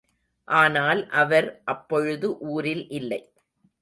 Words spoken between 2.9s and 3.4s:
இல்லை.